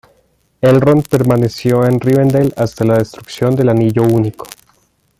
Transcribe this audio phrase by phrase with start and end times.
[0.61, 4.47] Elrond permaneció en Rivendel hasta la destrucción del Anillo Único.